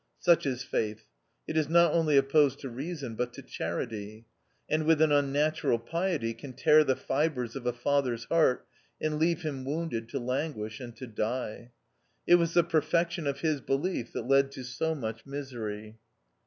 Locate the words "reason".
2.71-3.13